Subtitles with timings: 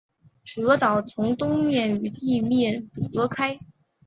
[0.63, 3.59] 鹅岛从东面与陆地隔开。